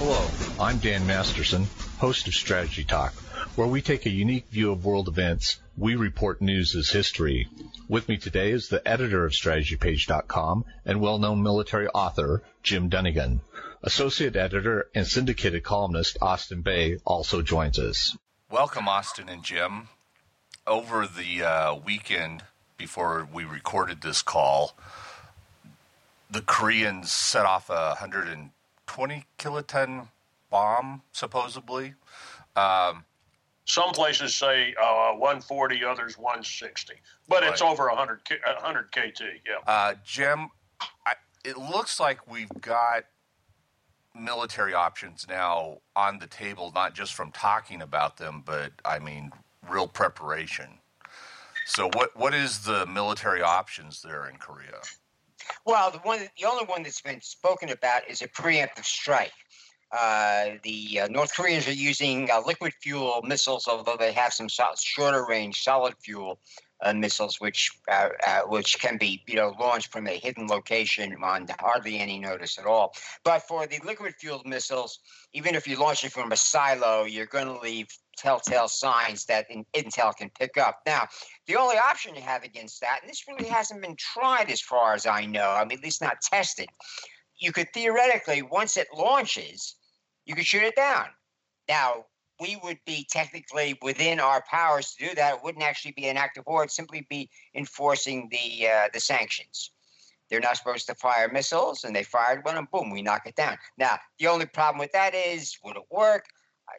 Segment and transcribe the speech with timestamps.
[0.00, 1.66] Hello, I'm Dan Masterson,
[1.98, 3.12] host of Strategy Talk,
[3.56, 5.60] where we take a unique view of world events.
[5.76, 7.48] We report news as history.
[7.88, 13.40] With me today is the editor of StrategyPage.com and well-known military author, Jim Dunnigan.
[13.82, 18.16] Associate editor and syndicated columnist Austin Bay also joins us.
[18.48, 19.88] Welcome, Austin and Jim.
[20.64, 22.44] Over the uh, weekend
[22.76, 24.76] before we recorded this call,
[26.30, 27.96] the Koreans set off a
[28.88, 30.08] 120 kiloton
[30.50, 31.94] bomb, supposedly.
[32.56, 33.04] Um,
[33.64, 36.94] Some places say uh, 140, others 160,
[37.28, 39.20] but it's over 100, K- 100 KT.
[39.46, 39.56] Yeah.
[39.66, 40.48] uh, Jim,
[41.06, 41.12] I,
[41.44, 43.04] it looks like we've got
[44.18, 49.30] military options now on the table, not just from talking about them, but I mean,
[49.68, 50.78] real preparation.
[51.66, 54.80] So, what, what is the military options there in Korea?
[55.64, 59.32] Well, the one, the only one that's been spoken about is a preemptive strike.
[59.90, 64.48] Uh, the uh, North Koreans are using uh, liquid fuel missiles, although they have some
[64.48, 66.38] so- shorter range solid fuel
[66.82, 71.16] uh, missiles, which uh, uh, which can be you know launched from a hidden location
[71.22, 72.94] on hardly any notice at all.
[73.24, 75.00] But for the liquid fueled missiles,
[75.32, 79.46] even if you launch it from a silo, you're going to leave telltale signs that
[79.50, 80.80] in- intel can pick up.
[80.86, 81.08] Now,
[81.46, 84.94] the only option you have against that, and this really hasn't been tried as far
[84.94, 86.68] as I know, I mean, at least not tested,
[87.38, 89.76] you could theoretically, once it launches,
[90.24, 91.06] you could shoot it down.
[91.68, 92.06] Now,
[92.40, 95.34] we would be technically within our powers to do that.
[95.34, 96.62] It wouldn't actually be an act of war.
[96.62, 99.70] It'd simply be enforcing the uh, the sanctions.
[100.30, 103.34] They're not supposed to fire missiles, and they fired one, and boom, we knock it
[103.34, 103.56] down.
[103.78, 106.26] Now, the only problem with that is, would it work?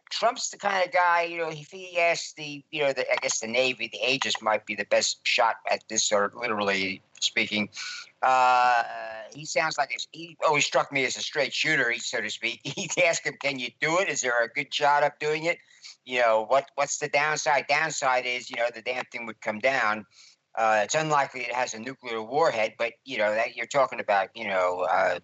[0.10, 3.16] Trump's the kind of guy, you know, if he asks the, you know, the, I
[3.22, 7.02] guess the Navy, the Aegis might be the best shot at this, sort of literally
[7.20, 7.70] speaking.
[8.22, 8.84] Uh,
[9.34, 12.60] he sounds like he always struck me as a straight shooter, so to speak.
[12.64, 14.10] He'd ask him, "Can you do it?
[14.10, 15.58] Is there a good shot of doing it?
[16.06, 17.66] You know, what what's the downside?
[17.68, 20.06] Downside is, you know, the damn thing would come down.
[20.56, 24.30] Uh, it's unlikely it has a nuclear warhead, but you know that you're talking about,
[24.36, 25.20] you know, uh,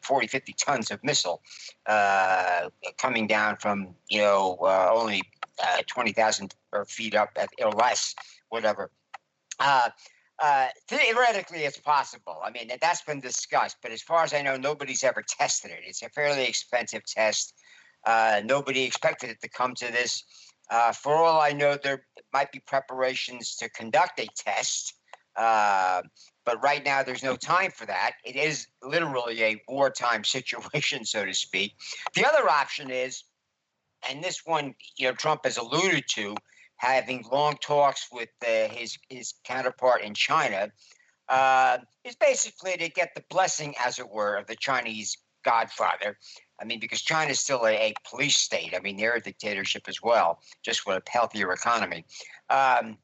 [0.00, 1.42] 40, 50 tons of missile
[1.86, 2.68] uh,
[2.98, 5.22] coming down from, you know, uh, only
[5.62, 6.54] uh, 20,000
[6.86, 8.14] feet up at, or less,
[8.48, 8.90] whatever.
[9.58, 9.90] Uh,
[10.42, 12.38] uh, theoretically, it's possible.
[12.42, 15.80] I mean, that's been discussed, but as far as I know, nobody's ever tested it.
[15.84, 17.54] It's a fairly expensive test.
[18.06, 20.24] Uh, nobody expected it to come to this.
[21.02, 24.94] For all I know, there might be preparations to conduct a test,
[26.44, 28.12] but right now there's no time for that.
[28.24, 31.74] It is literally a wartime situation, so to speak.
[32.14, 33.24] The other option is,
[34.08, 36.34] and this one, you know, Trump has alluded to,
[36.76, 40.70] having long talks with uh, his his counterpart in China,
[41.28, 46.16] uh, is basically to get the blessing, as it were, of the Chinese godfather.
[46.60, 48.74] I mean, because China is still a, a police state.
[48.76, 52.04] I mean, they're a dictatorship as well, just with a healthier economy.
[52.48, 52.98] Um,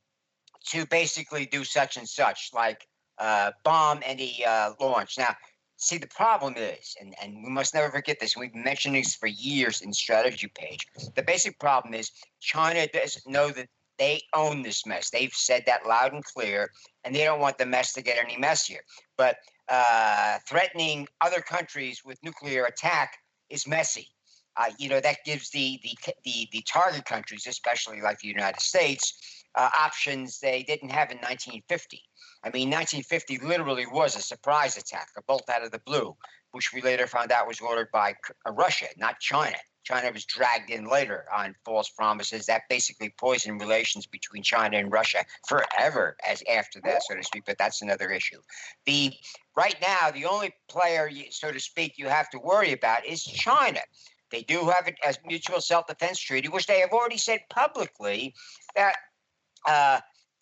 [0.69, 2.87] to basically do such and such, like
[3.19, 5.19] uh, bomb any uh, launch.
[5.19, 5.35] Now,
[5.77, 9.27] see, the problem is, and, and we must never forget this, we've mentioned this for
[9.27, 10.87] years in strategy page.
[11.15, 12.11] The basic problem is
[12.41, 13.69] China doesn't know that
[13.99, 15.11] they own this mess.
[15.11, 16.71] They've said that loud and clear,
[17.05, 18.81] and they don't want the mess to get any messier.
[19.17, 19.37] But
[19.69, 23.17] uh, threatening other countries with nuclear attack
[23.49, 24.09] is messy.
[24.57, 28.61] Uh, you know that gives the, the the the target countries, especially like the United
[28.61, 32.03] States, uh, options they didn't have in 1950.
[32.45, 36.15] I mean, 1950 literally was a surprise attack, a bolt out of the blue,
[36.53, 38.15] which we later found out was ordered by
[38.47, 39.57] uh, Russia, not China.
[39.87, 44.91] China was dragged in later on false promises that basically poisoned relations between China and
[44.91, 47.45] Russia forever as after that, so to speak.
[47.47, 48.41] But that's another issue.
[48.85, 49.13] The
[49.57, 53.79] right now, the only player, so to speak, you have to worry about is China.
[54.33, 58.35] They do have a, a mutual self-defense treaty, which they have already said publicly
[58.75, 58.97] that
[59.67, 60.01] uh,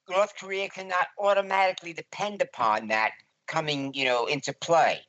[0.08, 3.12] North Korea cannot automatically depend upon that
[3.46, 5.00] coming, you know, into play.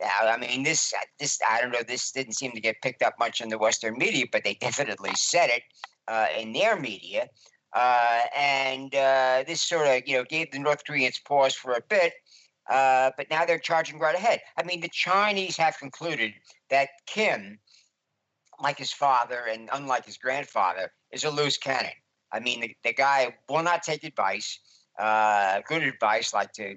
[0.00, 3.14] Now, I mean, this, this, I don't know, this didn't seem to get picked up
[3.18, 5.62] much in the Western media, but they definitely said it
[6.08, 7.28] uh, in their media.
[7.72, 11.80] Uh, and uh, this sort of, you know, gave the North Koreans pause for a
[11.88, 12.12] bit.
[12.68, 14.40] Uh, but now they're charging right ahead.
[14.56, 16.32] I mean, the Chinese have concluded
[16.70, 17.58] that Kim,
[18.62, 21.92] like his father and unlike his grandfather, is a loose cannon.
[22.34, 24.58] I mean, the, the guy will not take advice,
[24.98, 26.76] uh, good advice, like to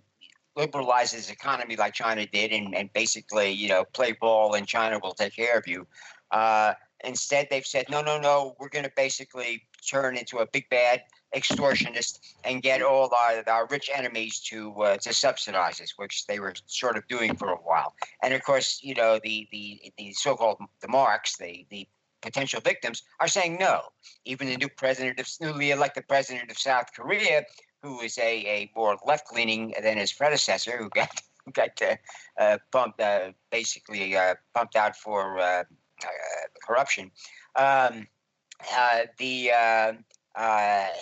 [0.56, 5.00] liberalize his economy like China did and, and basically, you know, play ball and China
[5.02, 5.88] will take care of you.
[6.32, 6.74] Uh,
[7.04, 11.02] instead, they've said, no, no, no, we're going to basically turn into a big bad
[11.36, 16.40] extortionist and get all our, our rich enemies to uh, to subsidize us, which they
[16.40, 17.94] were sort of doing for a while.
[18.24, 21.88] And of course, you know the the the so-called the marks, the the
[22.22, 23.82] potential victims are saying no.
[24.26, 27.44] Even the new president of newly elected president of South Korea,
[27.82, 31.10] who is a, a more left leaning than his predecessor, who got
[31.54, 31.96] got uh,
[32.42, 35.64] uh, bumped uh, basically uh, bumped out for uh,
[36.04, 36.08] uh,
[36.66, 37.12] corruption.
[37.56, 38.08] Um,
[39.18, 39.52] the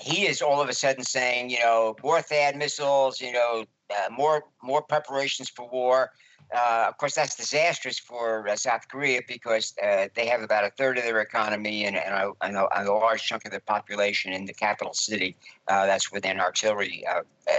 [0.01, 3.65] he is all of a sudden saying, you know, more THAAD missiles, you know,
[4.11, 6.11] more more preparations for war.
[6.53, 10.69] Uh, of course, that's disastrous for uh, South Korea because uh, they have about a
[10.71, 14.45] third of their economy and, and, a, and, a, large chunk of their population in
[14.45, 15.35] the capital city.
[15.67, 17.03] that's within artillery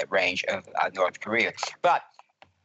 [0.08, 1.52] range of North Korea.
[1.82, 2.02] But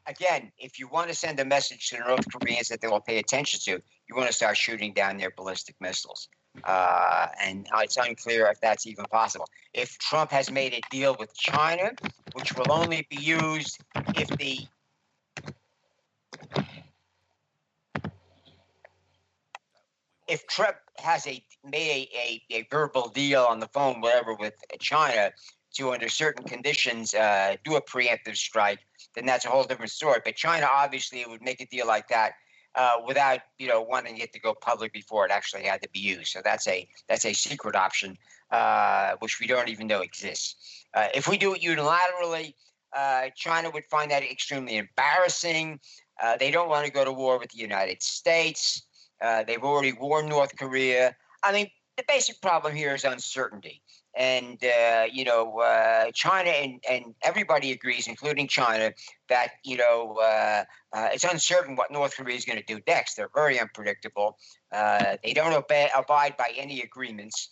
[0.08, 3.02] again, if you want to send a message to the North Koreans that they will
[3.02, 6.28] pay attention to, you want to start shooting down their ballistic missiles.
[6.66, 9.48] Uh, and it's unclear if that's even possible.
[9.74, 11.92] If Trump has made a deal with China,
[12.34, 13.80] which will only be used
[14.16, 14.60] if the
[20.28, 24.54] if Trump has a made a, a, a verbal deal on the phone, whatever, with
[24.80, 25.32] China
[25.74, 28.80] to under certain conditions uh, do a preemptive strike,
[29.16, 30.20] then that's a whole different story.
[30.24, 32.34] But China obviously would make a deal like that
[32.76, 36.00] uh, without you know wanting it to go public before it actually had to be
[36.00, 36.28] used.
[36.28, 38.18] So that's a that's a secret option
[38.52, 40.86] uh, which we don't even know exists.
[40.94, 42.54] Uh, if we do it unilaterally,
[42.96, 45.80] uh, China would find that extremely embarrassing.
[46.22, 48.84] Uh, they don't want to go to war with the United States.
[49.22, 51.16] Uh, they've already warned North Korea.
[51.44, 51.68] I mean,
[51.98, 53.82] the basic problem here is uncertainty
[54.16, 58.92] and uh, you know uh, China and, and everybody agrees, including China,
[59.30, 60.18] that you know
[60.94, 63.16] it's uncertain what North Korea is going to do next.
[63.16, 64.38] They're very unpredictable.
[64.72, 67.50] They don't obey, abide by any agreements,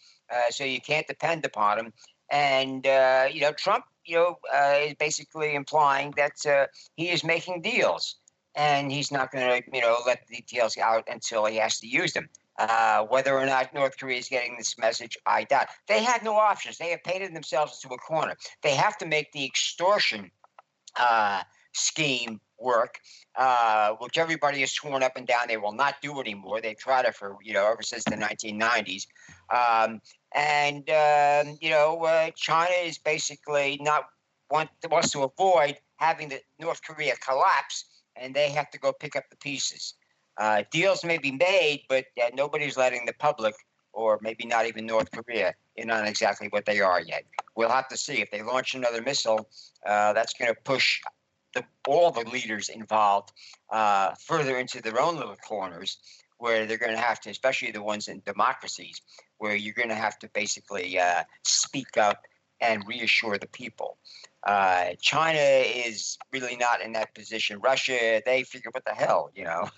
[0.49, 1.93] so you can't depend upon them.
[2.31, 2.85] And
[3.33, 4.39] you know Trump, you know,
[4.85, 8.15] is basically implying that he is making deals.
[8.55, 11.87] And he's not going to, you know, let the details out until he has to
[11.87, 12.27] use them.
[12.57, 15.67] Uh, whether or not North Korea is getting this message, I doubt.
[15.87, 16.77] They had no options.
[16.77, 18.35] They have painted themselves into a corner.
[18.63, 20.29] They have to make the extortion
[20.99, 22.99] uh, scheme work,
[23.37, 26.59] uh, which everybody has sworn up and down they will not do anymore.
[26.61, 29.07] They've tried it for you know ever since the 1990s,
[29.53, 30.01] um,
[30.33, 34.05] and um, you know uh, China is basically not
[34.49, 37.85] want wants to avoid having the North Korea collapse,
[38.15, 39.95] and they have to go pick up the pieces.
[40.37, 43.53] Uh, deals may be made, but uh, nobody's letting the public,
[43.91, 47.23] or maybe not even North Korea, in on exactly what they are yet.
[47.55, 48.21] We'll have to see.
[48.21, 49.49] If they launch another missile,
[49.85, 51.01] uh, that's going to push
[51.53, 53.31] the, all the leaders involved
[53.69, 55.97] uh, further into their own little corners,
[56.39, 59.01] where they're going to have to, especially the ones in democracies,
[59.37, 62.23] where you're going to have to basically uh, speak up
[62.61, 63.97] and reassure the people.
[64.45, 67.59] Uh, China is really not in that position.
[67.59, 69.69] Russia, they figure, what the hell, you know,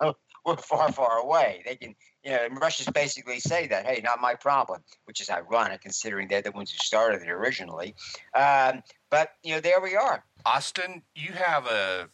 [0.46, 1.62] we're far, far away.
[1.66, 5.80] They can, you know, Russians basically say that, hey, not my problem, which is ironic
[5.80, 7.94] considering they're the ones who started it originally.
[8.34, 10.24] Um, but, you know, there we are.
[10.46, 12.08] Austin, you have a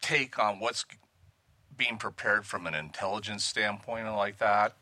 [0.00, 0.84] take on what's
[1.76, 4.74] being prepared from an intelligence standpoint like that?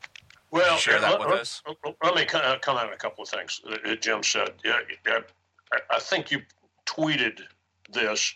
[0.51, 1.63] Well, share that with us.
[2.03, 4.53] Let me comment on a couple of things that Jim said.
[4.65, 4.79] Yeah,
[5.91, 6.43] I think you
[6.87, 7.41] tweeted
[7.93, 8.35] this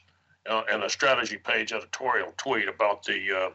[0.49, 3.51] uh, in a strategy page editorial tweet about the uh,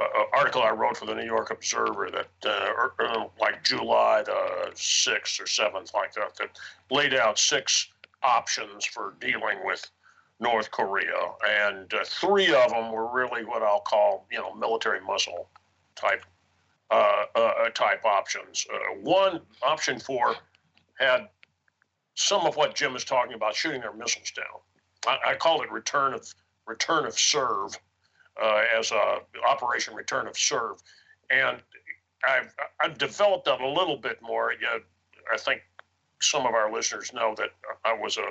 [0.00, 4.22] uh, article I wrote for the New York Observer that, uh, er, er, like July
[4.24, 6.58] the 6th or 7th, like that, that
[6.90, 7.88] laid out six
[8.22, 9.90] options for dealing with
[10.40, 11.32] North Korea.
[11.48, 15.48] And uh, three of them were really what I'll call, you know, military muscle
[15.94, 16.24] type.
[16.88, 17.24] Uh,
[17.74, 18.64] type options.
[19.02, 20.36] one option four
[21.00, 21.26] had
[22.14, 24.60] some of what Jim is talking about, shooting their missiles down.
[25.04, 26.32] I, I call it return of
[26.64, 27.76] return of serve
[28.40, 30.76] uh, as a Operation Return of Serve,
[31.30, 31.58] and
[32.26, 34.52] I've, I've developed that a little bit more.
[35.32, 35.62] I think
[36.20, 37.50] some of our listeners know that
[37.84, 38.26] I was a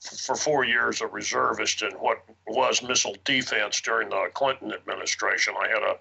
[0.00, 5.54] for four years a reservist in what was missile defense during the Clinton administration.
[5.60, 5.96] I had a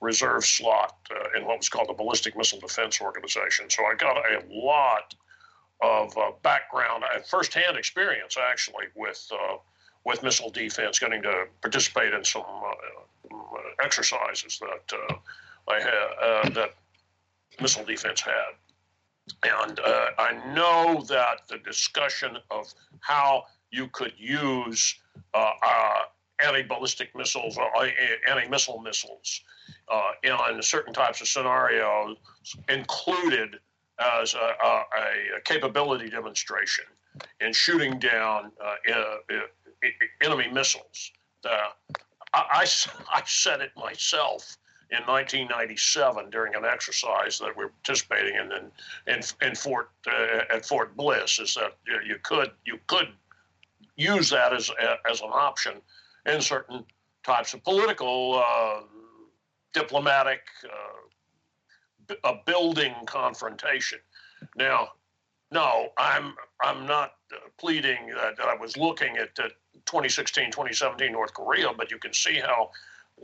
[0.00, 3.68] reserve slot uh, in what was called the Ballistic Missile Defense Organization.
[3.68, 5.14] So I got a lot
[5.82, 9.56] of uh, background and firsthand experience actually with uh,
[10.04, 13.34] with missile defense, getting to participate in some uh,
[13.82, 15.14] exercises that uh,
[15.68, 16.74] I uh, that
[17.60, 18.54] missile defense had.
[19.42, 24.94] And uh, I know that the discussion of how you could use
[25.34, 25.98] uh, uh,
[26.44, 27.88] anti-ballistic missiles or uh,
[28.28, 29.42] anti-missile missiles
[30.22, 32.16] in certain types of scenarios
[32.68, 33.56] included
[33.98, 34.82] as a, a,
[35.36, 36.84] a capability demonstration
[37.40, 38.74] in shooting down uh,
[40.22, 41.12] enemy missiles.
[41.44, 41.70] I,
[42.34, 42.66] I,
[43.12, 44.56] I said it myself
[44.92, 50.54] in 1997 during an exercise that we are participating in in, in, in Fort uh,
[50.54, 53.08] at Fort Bliss is that you could you could
[53.96, 54.70] use that as
[55.10, 55.74] as an option
[56.26, 56.84] in certain
[57.24, 58.80] types of political, uh,
[59.72, 63.98] diplomatic, uh, a building confrontation.
[64.56, 64.88] Now,
[65.52, 71.68] no, I'm I'm not uh, pleading that I was looking at 2016, 2017 North Korea,
[71.76, 72.70] but you can see how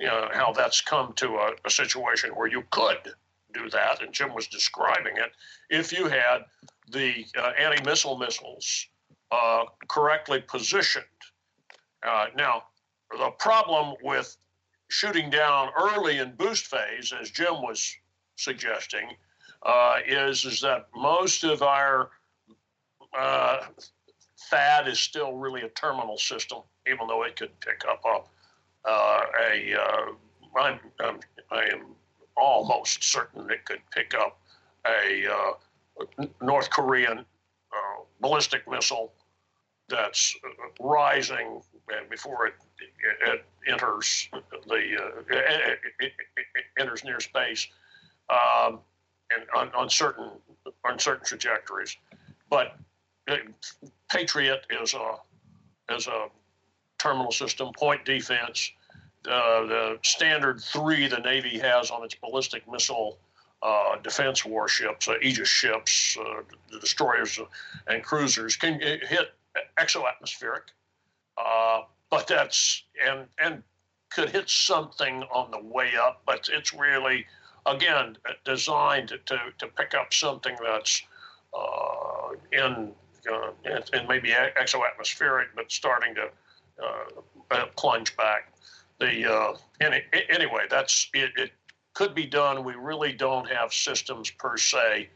[0.04, 3.14] know, how that's come to a, a situation where you could
[3.54, 5.32] do that, and Jim was describing it,
[5.70, 6.44] if you had
[6.90, 8.86] the uh, anti missile missiles
[9.30, 11.04] uh, correctly positioned.
[12.06, 12.64] Uh, now,
[13.10, 14.36] the problem with
[14.88, 17.96] shooting down early in boost phase, as Jim was
[18.36, 19.08] suggesting,
[19.64, 22.10] uh, is, is that most of our
[23.18, 23.58] uh,
[24.50, 28.02] THAAD is still really a terminal system, even though it could pick up
[28.86, 31.94] uh, a uh, I'm, I'm, I am
[32.36, 34.38] almost certain it could pick up
[34.86, 39.12] a uh, North Korean uh, ballistic missile
[39.88, 40.36] that's
[40.80, 41.60] rising
[42.10, 42.54] before it,
[43.24, 44.28] it, enters
[44.66, 44.96] the
[45.32, 46.06] uh,
[46.78, 47.68] enters near space
[48.30, 48.80] um,
[49.30, 50.30] and on, on, certain
[50.84, 51.96] on certain trajectories.
[52.50, 52.76] But
[54.10, 55.14] Patriot is a
[55.94, 56.26] is a
[56.98, 58.72] terminal system, point defense,
[59.28, 63.18] uh, the standard three the Navy has on its ballistic missile
[63.62, 67.38] uh, defense warships, uh, Aegis ships, uh, the destroyers
[67.86, 69.34] and cruisers can hit
[69.78, 70.62] exoatmospheric,
[71.38, 73.62] uh, but that's and and
[74.10, 77.26] could hit something on the way up, but it's really
[77.64, 81.02] again designed to, to pick up something that's
[81.54, 82.92] uh, in
[83.92, 86.28] in maybe exoatmospheric, but starting to
[87.76, 88.52] plunge back
[88.98, 91.50] the uh, any, anyway, that's it, it
[91.94, 92.64] could be done.
[92.64, 95.10] We really don't have systems per se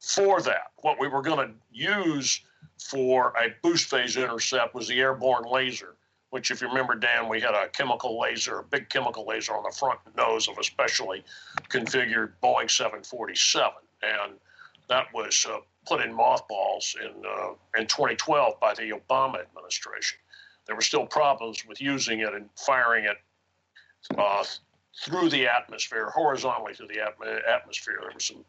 [0.00, 0.72] for that.
[0.78, 2.40] What we were going to use
[2.78, 5.96] for a boost phase intercept was the airborne laser,
[6.30, 9.62] which, if you remember, Dan, we had a chemical laser, a big chemical laser on
[9.62, 11.22] the front nose of a specially
[11.68, 14.32] configured Boeing 747, and
[14.88, 20.18] that was uh, put in mothballs in uh, in 2012 by the Obama administration
[20.66, 23.16] there were still problems with using it and firing it
[24.18, 24.44] uh,
[25.04, 27.00] through the atmosphere, horizontally through the
[27.48, 27.98] atmosphere.
[28.00, 28.44] There were some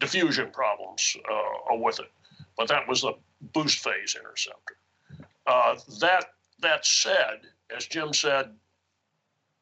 [0.00, 2.10] diffusion problems uh, with it,
[2.56, 3.14] but that was the
[3.52, 4.76] boost phase interceptor.
[5.46, 6.26] Uh, that
[6.60, 7.40] that said,
[7.76, 8.50] as Jim said,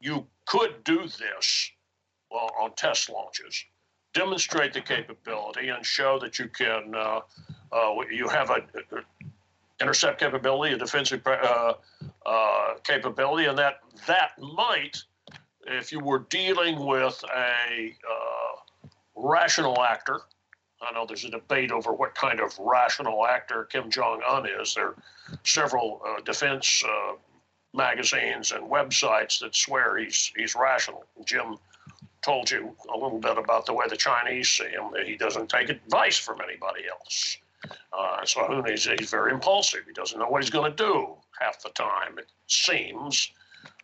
[0.00, 1.70] you could do this
[2.30, 3.64] well, on test launches,
[4.14, 7.20] demonstrate the capability, and show that you can uh,
[7.72, 8.62] uh, you have a,
[9.82, 11.74] intercept capability, a defensive uh,
[12.24, 15.02] uh, capability, and that that might,
[15.66, 20.20] if you were dealing with a uh, rational actor,
[20.80, 24.74] I know there's a debate over what kind of rational actor Kim Jong Un is.
[24.74, 24.96] There are
[25.44, 27.12] several uh, defense uh,
[27.74, 31.04] magazines and websites that swear he's he's rational.
[31.24, 31.56] Jim
[32.22, 34.92] told you a little bit about the way the Chinese see him.
[35.04, 37.36] He doesn't take advice from anybody else.
[37.92, 39.80] Uh, so he's, he's very impulsive.
[39.86, 43.30] He doesn't know what he's going to do half the time, it seems,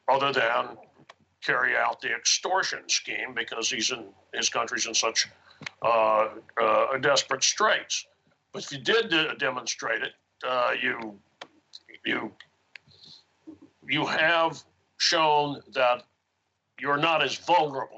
[0.08, 0.76] other than
[1.44, 5.28] carry out the extortion scheme because he's in his country's in such
[5.82, 6.28] uh,
[6.60, 8.06] uh, desperate straits.
[8.52, 10.12] But if you did demonstrate it,
[10.46, 11.18] uh, you
[12.04, 12.32] you
[13.88, 14.62] you have
[14.98, 16.04] shown that
[16.80, 17.97] you're not as vulnerable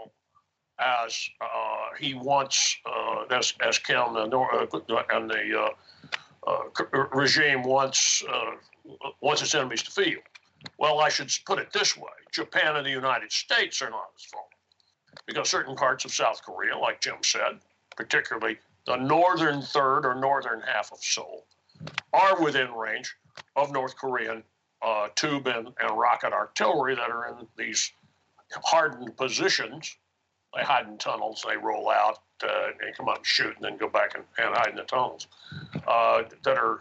[0.81, 5.69] as uh, he wants, uh, as, as Kim and the
[6.47, 8.23] uh, uh, regime wants,
[9.21, 10.19] wants its enemies to feel.
[10.79, 12.09] Well, I should put it this way.
[12.33, 14.51] Japan and the United States are not as vulnerable
[15.27, 17.61] because certain parts of South Korea, like Jim said,
[17.97, 21.47] particularly the northern third or northern half of Seoul,
[22.13, 23.15] are within range
[23.57, 24.43] of North Korean
[24.83, 27.93] uh, tube and, and rocket artillery that are in these
[28.65, 29.97] hardened positions
[30.55, 31.45] they hide in tunnels.
[31.47, 34.57] They roll out uh, and come up and shoot, and then go back and, and
[34.57, 35.27] hide in the tunnels
[35.87, 36.81] uh, that are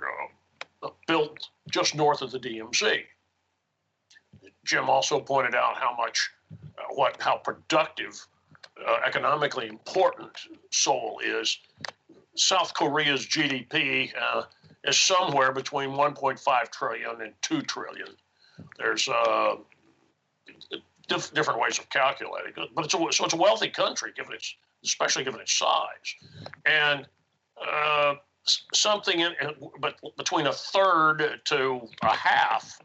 [0.84, 3.04] uh, built just north of the DMZ.
[4.66, 8.26] Jim also pointed out how much, uh, what, how productive,
[8.88, 10.32] uh, economically important
[10.72, 11.58] Seoul is.
[12.36, 14.44] South Korea's GDP uh,
[14.86, 18.08] is somewhere between 1.5 trillion and 2 trillion.
[18.78, 19.10] There's
[21.10, 22.70] diff- different ways of calculating it.
[22.74, 26.16] But it's a, so it's a wealthy country, given its especially given its size,
[26.66, 27.06] and
[27.62, 28.16] uh,
[28.74, 29.34] something in,
[29.80, 32.80] but between a third to a half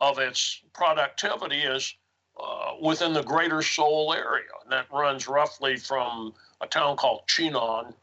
[0.00, 1.94] of its productivity is
[2.42, 4.48] uh, within the greater Seoul area.
[4.62, 7.94] And that runs roughly from a town called Cheonan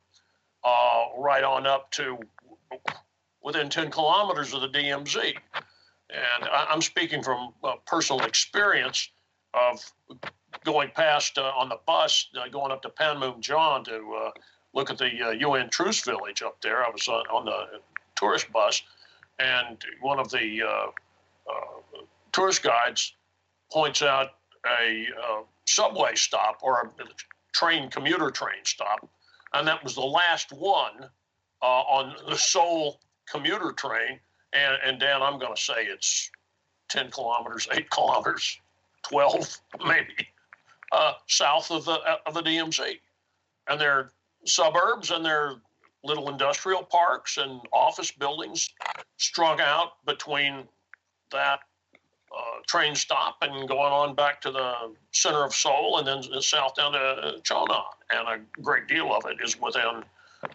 [0.63, 2.17] uh, right on up to
[3.43, 5.35] within 10 kilometers of the DMZ.
[6.09, 9.09] And I, am speaking from uh, personal experience
[9.53, 9.91] of
[10.63, 14.31] going past uh, on the bus, uh, going up to Panmunjom to uh,
[14.73, 16.85] look at the UN Truce Village up there.
[16.85, 17.79] I was on, on the
[18.15, 18.81] tourist bus,
[19.39, 20.61] and one of the
[22.31, 23.13] tourist guides
[23.71, 24.29] points out
[24.65, 25.07] a
[25.65, 27.03] subway stop or a
[27.53, 29.09] train commuter train stop,
[29.53, 31.09] and that was the last one
[31.61, 34.19] uh, on the Seoul commuter train.
[34.53, 36.29] And, and Dan, I'm going to say it's
[36.89, 38.59] 10 kilometers, 8 kilometers,
[39.03, 40.27] 12 maybe,
[40.91, 42.99] uh, south of the, of the DMZ.
[43.67, 44.11] And they're
[44.45, 45.55] suburbs and they're
[46.03, 48.69] little industrial parks and office buildings
[49.17, 50.63] strung out between
[51.31, 51.59] that
[52.35, 54.73] uh, train stop and going on back to the
[55.11, 57.83] center of Seoul and then south down to Cheonan.
[58.09, 60.03] And a great deal of it is within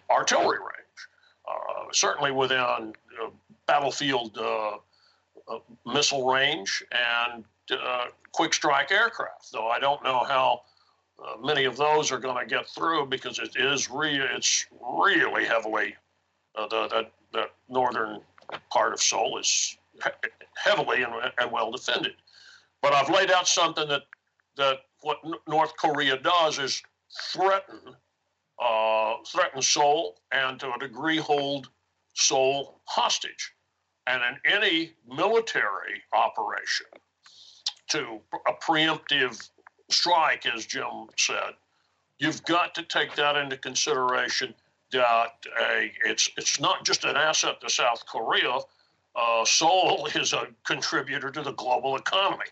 [0.09, 0.77] artillery range.
[1.47, 3.29] Uh, certainly within uh,
[3.67, 4.77] battlefield uh,
[5.85, 9.51] missile range and Uh, quick strike aircraft.
[9.51, 10.61] Though I don't know how
[11.23, 15.45] uh, many of those are going to get through because it is re- it's really
[15.45, 15.95] heavily
[16.55, 18.21] uh, the, the the northern
[18.69, 19.77] part of Seoul is
[20.55, 22.13] heavily and, and, well defended.
[22.81, 24.03] But I've laid out something that
[24.55, 26.81] that what North Korea does is
[27.31, 27.79] threaten
[28.59, 31.69] uh, threaten Seoul and to a degree hold
[32.15, 33.53] Seoul hostage.
[34.07, 36.87] And in any military operation,
[37.89, 39.49] to a preemptive
[39.89, 41.53] strike, as Jim said,
[42.19, 44.53] you've got to take that into consideration.
[44.91, 48.59] That a, it's it's not just an asset to South Korea.
[49.15, 52.45] Uh, Seoul is a contributor to the global economy.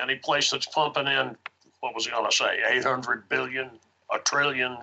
[0.00, 1.36] Any place that's pumping in,
[1.80, 3.70] what was he going to say, 800 billion,
[4.10, 4.76] a trillion,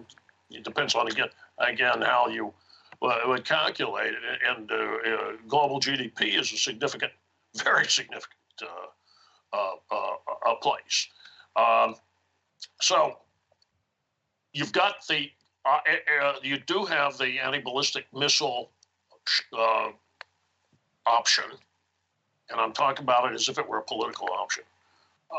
[0.51, 2.53] it depends on again again how you
[3.01, 4.39] uh, would calculate it.
[4.47, 7.11] And uh, uh, global GDP is a significant,
[7.63, 8.39] very significant
[9.53, 11.07] uh, uh, uh, place.
[11.55, 11.95] Um,
[12.81, 13.17] so
[14.53, 15.29] you've got the
[16.41, 18.71] you do have the anti-ballistic missile
[21.05, 21.43] option,
[22.49, 24.63] and I'm talking about it as if it were a political option.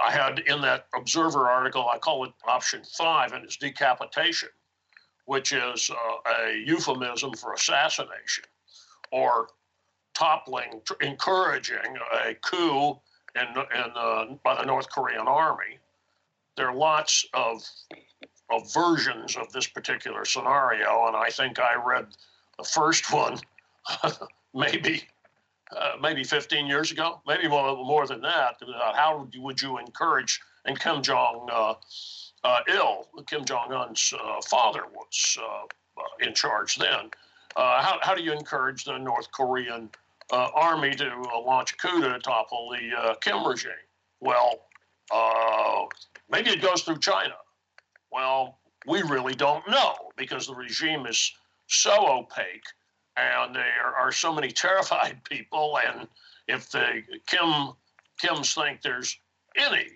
[0.05, 4.51] I had in that Observer article, I call it option five, and it's decapitation
[5.31, 8.43] which is uh, a euphemism for assassination
[9.13, 9.47] or
[10.13, 11.97] toppling, encouraging
[12.27, 12.99] a coup
[13.37, 15.79] in, in, uh, by the North Korean army.
[16.57, 17.63] There are lots of,
[18.51, 22.07] of versions of this particular scenario, and I think I read
[22.59, 23.39] the first one
[24.55, 25.05] maybe
[25.77, 28.61] uh, maybe 15 years ago, maybe more, more than that.
[28.95, 31.75] how would you, would you encourage, and Kim Jong uh,
[32.43, 33.07] uh, il.
[33.27, 37.11] Kim Jong Un's uh, father was uh, in charge then.
[37.57, 39.91] How, how do you encourage the North Korean
[40.33, 43.73] Uh, army to uh, launch a coup to topple the uh, Kim regime?
[44.21, 44.61] Well,
[46.31, 47.35] maybe it goes through China.
[48.13, 51.33] Well, we really don't know because the regime is
[51.67, 52.65] so opaque
[53.17, 55.79] and there are so many terrified people.
[55.85, 56.07] And
[56.49, 57.73] if the Kim
[58.23, 59.19] Kims think there's
[59.57, 59.87] any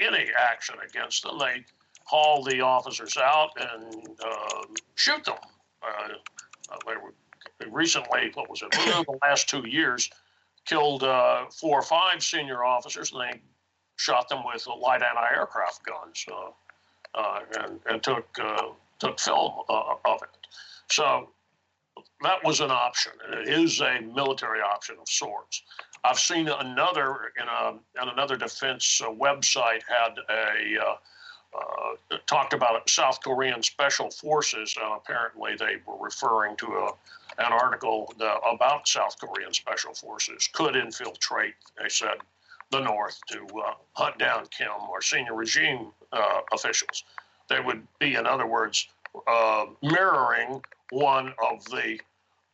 [0.00, 1.38] any action against them.
[1.38, 1.64] They
[2.04, 4.62] haul the officers out and uh,
[4.94, 5.36] shoot them.
[5.82, 6.08] Uh,
[6.86, 7.14] they were
[7.70, 10.10] recently, what was it, the last two years,
[10.64, 13.40] killed uh, four or five senior officers, and they
[13.96, 20.22] shot them with light anti-aircraft guns uh, uh, and, and, took uh, took film of
[20.22, 20.28] it.
[20.90, 21.30] So
[22.22, 23.12] that was an option.
[23.32, 25.62] It is a military option of sorts.
[26.02, 27.70] I've seen another in a
[28.02, 30.96] in another defense uh, website had a uh,
[31.56, 36.90] uh, talked about South Korean special forces, and apparently they were referring to a,
[37.38, 41.54] an article that, about South Korean special forces could infiltrate.
[41.80, 42.18] They said
[42.70, 47.04] the North to uh, hunt down Kim or senior regime uh, officials.
[47.48, 48.88] They would be, in other words,
[49.26, 52.00] uh, mirroring one of the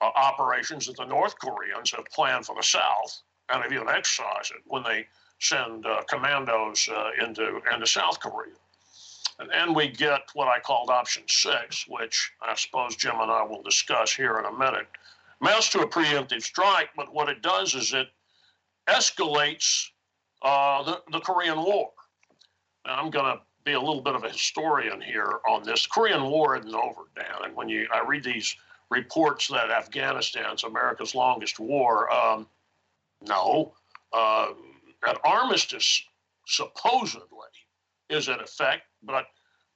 [0.00, 4.62] operations that the North Koreans have planned for the South and have even exercised it
[4.66, 5.06] when they
[5.40, 8.54] send uh, commandos uh, into into South Korea.
[9.40, 13.42] And then we get what I called option six, which I suppose Jim and I
[13.42, 14.86] will discuss here in a minute.
[15.40, 18.08] Amounts to a preemptive strike, but what it does is it
[18.86, 19.86] escalates
[20.42, 21.90] uh, the, the Korean War.
[22.86, 25.84] Now, I'm going to be a little bit of a historian here on this.
[25.84, 27.44] The Korean War isn't over, Dan.
[27.44, 28.54] And when you I read these
[28.90, 32.12] reports that Afghanistan's America's longest war.
[32.12, 32.46] Um,
[33.26, 33.72] no,
[34.12, 34.48] uh,
[35.06, 36.02] an armistice
[36.46, 37.26] supposedly
[38.08, 39.26] is in effect, but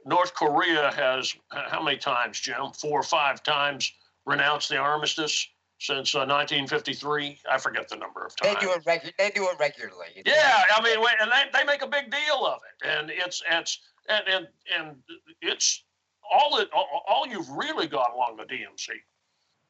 [0.04, 2.72] North Korea has how many times, Jim?
[2.78, 3.92] Four or five times
[4.26, 7.38] renounced the armistice since uh, 1953.
[7.50, 8.54] I forget the number of times.
[8.54, 9.12] They do it regular.
[9.18, 10.22] They do it regularly.
[10.24, 13.80] Yeah, I mean, and they, they make a big deal of it, and it's it's
[14.08, 14.96] and and, and
[15.40, 15.84] it's
[16.30, 18.88] all it all you've really got along the DMZ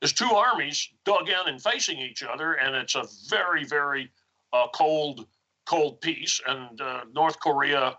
[0.03, 4.11] is two armies dug in and facing each other, and it's a very very
[4.53, 5.27] uh, cold
[5.67, 6.40] cold peace.
[6.47, 7.97] And uh, North Korea,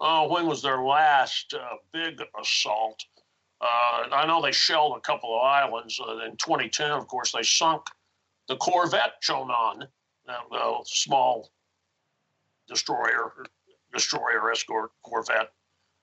[0.00, 3.04] oh, when was their last uh, big assault?
[3.60, 6.90] Uh, I know they shelled a couple of islands uh, in 2010.
[6.90, 7.82] Of course, they sunk
[8.48, 9.86] the corvette Cheonan,
[10.28, 11.50] a small
[12.68, 13.32] destroyer,
[13.92, 15.52] destroyer escort corvette,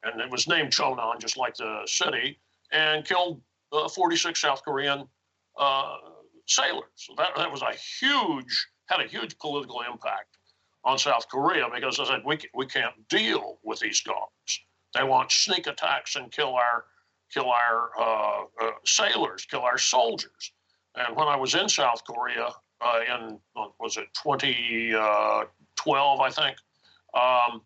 [0.04, 2.40] and it was named Cheonan, just like the city,
[2.72, 5.08] and killed uh, 46 South Korean
[5.58, 5.96] uh,
[6.46, 6.84] sailors.
[6.96, 10.38] So that, that was a huge, had a huge political impact
[10.84, 14.62] on South Korea because I said we we can't deal with these dogs.
[14.94, 16.86] They want sneak attacks and kill our
[17.34, 20.52] kill our uh, uh, sailors, kill our soldiers.
[20.96, 22.50] And when I was in South Korea
[22.82, 23.40] uh, in
[23.80, 26.58] was it 2012, uh, I think,
[27.14, 27.62] um,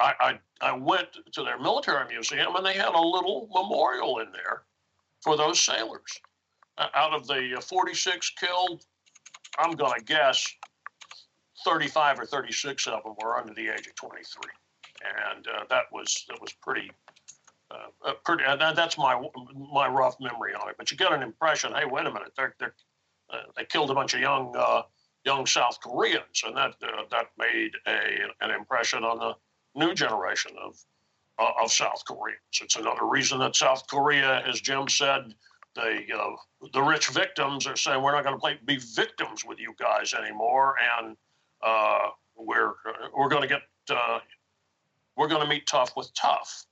[0.00, 4.30] I, I I went to their military museum and they had a little memorial in
[4.32, 4.62] there
[5.22, 6.20] for those sailors.
[6.78, 8.84] Out of the 46 killed,
[9.58, 10.46] I'm going to guess
[11.64, 14.50] 35 or 36 of them were under the age of 23,
[15.34, 16.90] and uh, that was that was pretty.
[17.70, 19.20] Uh, uh pretty, uh, that's my
[19.72, 20.76] my rough memory on it.
[20.76, 21.72] But you get an impression.
[21.72, 22.32] Hey, wait a minute!
[22.36, 22.74] They're, they're,
[23.30, 24.82] uh, they killed a bunch of young uh,
[25.24, 26.74] young South Koreans, and that
[27.10, 29.34] that made a an impression on the
[29.74, 30.76] new generation of
[31.38, 32.40] of South Koreans.
[32.60, 35.34] It's another reason that South Korea, as Jim said,
[35.74, 39.74] the uh, the rich victims are saying we're not going to be victims with you
[39.78, 41.16] guys anymore, and
[41.62, 42.72] uh, we're
[43.16, 44.18] we're going to get uh,
[45.16, 46.66] we're going to meet tough with tough.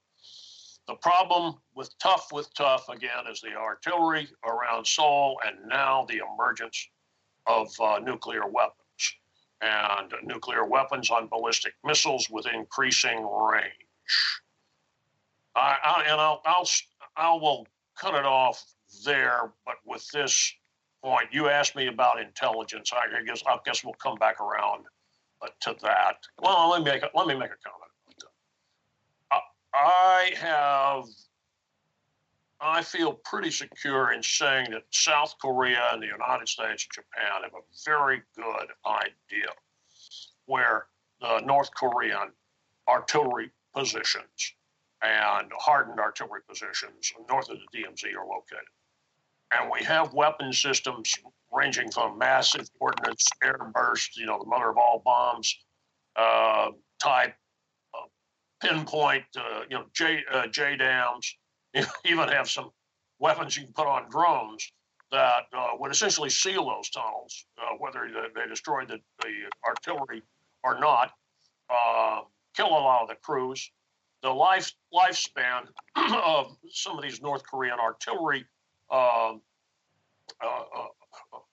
[0.88, 6.22] The problem with tough with tough again is the artillery around Seoul, and now the
[6.34, 6.88] emergence
[7.46, 8.76] of uh, nuclear weapons
[9.60, 13.72] and nuclear weapons on ballistic missiles with increasing range.
[15.54, 16.68] I, I and I'll, I'll
[17.16, 18.64] I will cut it off
[19.04, 20.52] there, but with this
[21.02, 21.28] point.
[21.32, 22.92] You asked me about intelligence.
[22.92, 24.84] I guess I guess we'll come back around
[25.42, 26.16] uh, to that.
[26.40, 27.90] Well, let me make a, let me make a comment.
[29.72, 31.04] I have
[32.60, 37.42] I feel pretty secure in saying that South Korea and the United States and Japan
[37.42, 39.48] have a very good idea
[40.44, 40.86] where
[41.20, 42.32] the North Korean
[42.86, 44.54] artillery positions
[45.02, 48.68] and hardened artillery positions north of the DMZ are located
[49.52, 51.14] and we have weapon systems
[51.52, 55.56] ranging from massive ordnance, airburst, you know, the mother of all bombs
[56.16, 56.68] uh,
[57.02, 57.34] type,
[57.94, 58.06] uh,
[58.66, 61.26] pinpoint, uh, you know, J, uh, JDAMs,
[62.04, 62.70] even have some
[63.18, 64.72] weapons you can put on drones
[65.10, 69.32] that uh, would essentially seal those tunnels, uh, whether they, destroy the, the
[69.66, 70.22] artillery
[70.62, 71.10] or not,
[72.54, 73.70] kill a lot of the crews.
[74.22, 78.44] The life lifespan of some of these North Korean artillery
[78.90, 79.34] uh,
[80.40, 80.86] uh,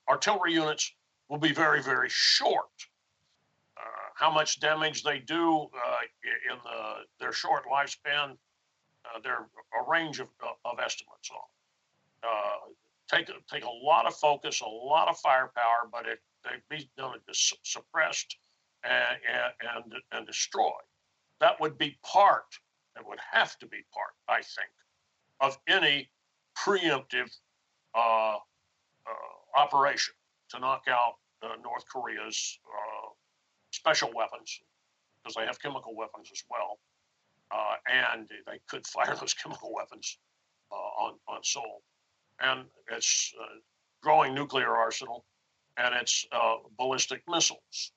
[0.09, 0.93] artillery units
[1.29, 2.69] will be very, very short.
[3.77, 3.81] Uh,
[4.15, 5.67] how much damage they do
[6.51, 10.27] in the, their short lifespan, uh, there are a range of,
[10.65, 12.29] of estimates on.
[12.29, 12.71] Uh,
[13.09, 17.13] take, take a lot of focus, a lot of firepower, but it, they be done
[17.31, 18.37] suppressed
[18.83, 19.19] and,
[19.75, 20.71] and, and destroyed.
[21.39, 22.45] That would be part,
[22.97, 24.71] it would have to be part, I think,
[25.39, 26.09] of any
[26.65, 27.29] preemptive
[27.95, 30.13] uh, uh, operation
[30.49, 32.59] to knock out uh, North Korea's
[33.71, 34.59] special weapons,
[35.21, 36.79] because they have chemical weapons as well.
[38.11, 40.17] and they could fire those chemical weapons
[40.71, 41.81] on, on Seoul.
[42.39, 43.33] And its
[44.01, 45.25] growing nuclear arsenal
[45.77, 46.25] and its
[46.77, 47.91] ballistic missiles.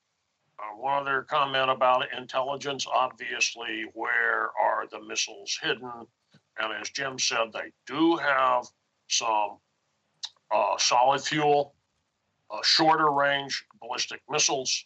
[0.61, 5.89] Uh, one other comment about intelligence obviously, where are the missiles hidden?
[6.59, 8.67] And as Jim said, they do have
[9.07, 9.57] some
[10.51, 11.73] uh, solid fuel,
[12.49, 14.85] uh, shorter range ballistic missiles,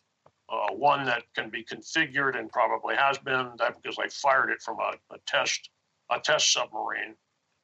[0.49, 4.61] uh, one that can be configured and probably has been that because they fired it
[4.61, 5.69] from a, a test
[6.11, 7.15] a test submarine.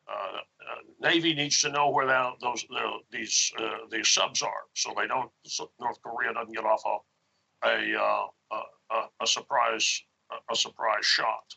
[0.10, 4.64] Uh, uh, Navy needs to know where that, those the, these uh, these subs are,
[4.74, 10.02] so they don't so North Korea doesn't get off a a, a, a surprise
[10.50, 11.56] a surprise shot.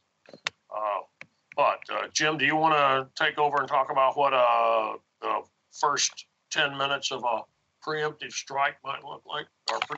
[1.57, 1.81] But
[2.13, 4.97] Jim, do you want to take over and talk about what a
[5.73, 7.43] first 10 minutes of a
[7.85, 9.47] preemptive strike might look like?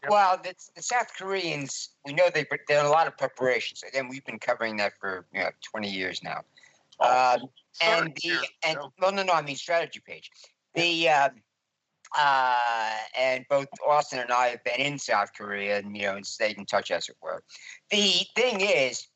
[0.08, 3.82] Well, the, the, South Koreans, we know they've done a lot of preparations.
[3.86, 6.42] Again, we've been covering that for you know, 20 years now.
[6.98, 7.48] Oh, um,
[7.82, 10.30] and the years, and well, no, no, I mean strategy page.
[10.74, 11.28] The uh,
[12.16, 16.26] uh, and both Austin and I have been in South Korea and you know and
[16.26, 17.42] stayed in touch, as it were.
[17.90, 19.06] The thing is,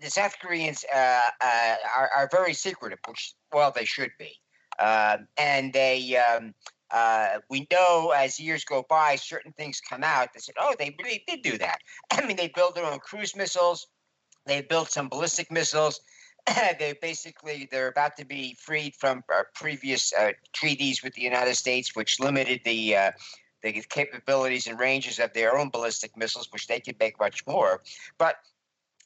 [0.00, 4.32] the South Koreans uh, uh, are, are, very secretive, which well they should be,
[4.78, 6.16] um, and they.
[6.16, 6.54] Um,
[6.92, 10.94] uh, we know as years go by, certain things come out that said, "Oh, they
[11.02, 11.78] really did do that."
[12.12, 13.88] I mean, they built their own cruise missiles.
[14.46, 16.00] They built some ballistic missiles.
[16.78, 21.56] they basically they're about to be freed from uh, previous uh, treaties with the United
[21.56, 23.10] States, which limited the uh,
[23.62, 27.82] the capabilities and ranges of their own ballistic missiles, which they could make much more.
[28.16, 28.36] But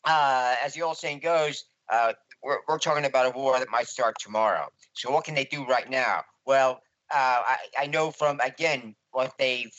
[0.05, 3.89] uh, as the old saying goes, uh, we're, we're talking about a war that might
[3.89, 4.69] start tomorrow.
[4.95, 6.23] So what can they do right now?
[6.47, 6.81] Well,
[7.13, 9.73] uh, I, I know from again what they've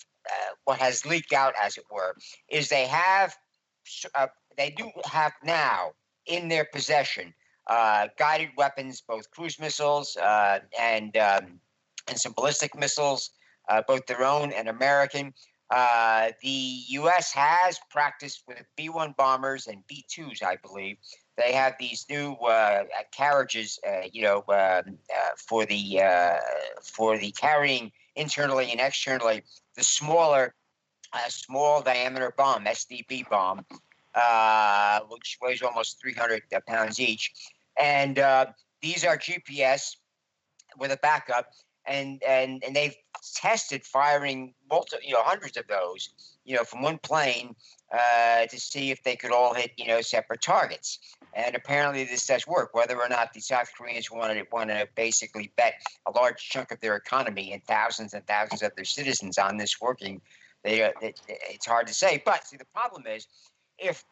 [0.66, 2.16] what has leaked out, as it were,
[2.50, 3.36] is they have
[4.58, 5.92] they do have now
[6.26, 7.34] in their possession
[7.68, 11.60] uh, guided weapons, both cruise missiles uh, and um,
[12.08, 13.32] and some ballistic missiles,
[13.70, 15.34] uh, both their own and American.
[15.72, 17.32] Uh, the U.S.
[17.32, 20.98] has practiced with B-1 bombers and B-2s, I believe.
[21.38, 22.84] They have these new uh,
[23.16, 23.80] carriages,
[24.12, 24.98] you know, um,
[25.48, 26.02] for the
[26.84, 29.44] for the carrying internally and externally
[29.76, 30.54] the smaller,
[31.30, 33.66] small diameter bomb, SDB bomb,
[34.16, 37.32] uh, which weighs almost 300 pounds each.
[37.80, 38.48] And uh,
[38.82, 39.96] these are GPS
[40.78, 41.48] with a backup,
[41.92, 42.96] and and and they've
[43.36, 46.10] tested firing multi, you know, hundreds of those,
[46.46, 47.56] you know, from one plane
[47.94, 51.00] uh, to see if they could all hit, you know, separate targets.
[51.34, 52.74] And apparently, this does work.
[52.74, 55.74] Whether or not the South Koreans want to want to basically bet
[56.08, 59.80] a large chunk of their economy and thousands and thousands of their citizens on this
[59.82, 60.22] working,
[60.64, 62.22] they, uh, it, it's hard to say.
[62.26, 63.28] But see, the problem is
[63.78, 64.04] if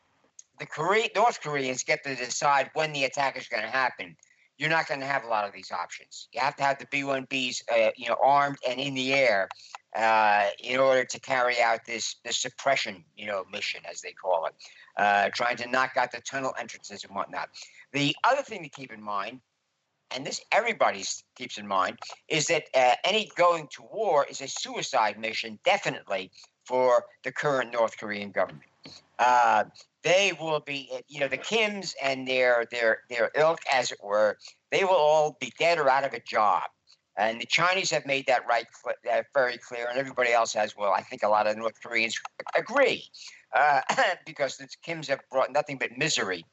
[0.59, 4.15] the Korea, North Koreans get to decide when the attack is going to happen,
[4.59, 6.27] you're not going to have a lot of these options.
[6.33, 9.47] You have to have the B-1Bs, uh, you know, armed and in the air
[9.95, 14.45] uh, in order to carry out this this suppression, you know, mission as they call
[14.45, 14.53] it,
[14.97, 17.49] uh, trying to knock out the tunnel entrances and whatnot.
[17.93, 19.39] The other thing to keep in mind,
[20.11, 21.05] and this everybody
[21.37, 26.31] keeps in mind, is that uh, any going to war is a suicide mission, definitely
[26.65, 28.69] for the current North Korean government.
[30.03, 34.37] They will be, you know, the Kims and their their their ilk, as it were,
[34.71, 36.63] they will all be dead or out of a job.
[37.17, 38.65] And the Chinese have made that right
[39.11, 40.75] uh, very clear, and everybody else has.
[40.77, 42.17] Well, I think a lot of North Koreans
[42.55, 43.03] agree,
[43.53, 43.81] uh,
[44.25, 46.45] because the Kims have brought nothing but misery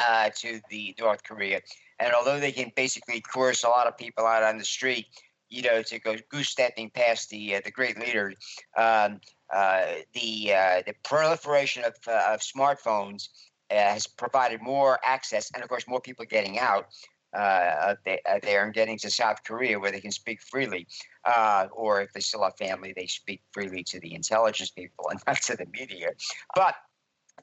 [0.00, 1.60] uh, to the North Korea.
[2.00, 5.06] And although they can basically coerce a lot of people out on the street,
[5.48, 8.32] you know, to go goose stepping past the uh, the great leader,
[8.76, 9.20] um,
[9.52, 13.28] the uh, the proliferation of, uh, of smartphones
[13.70, 16.88] has provided more access, and of course, more people getting out
[17.32, 17.94] uh,
[18.42, 20.86] there and getting to South Korea where they can speak freely,
[21.24, 25.20] uh, or if they still have family, they speak freely to the intelligence people and
[25.26, 26.10] not to the media.
[26.54, 26.74] But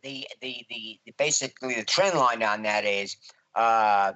[0.03, 3.17] the the the, the basically the trend line on that is.
[3.55, 4.13] Uh,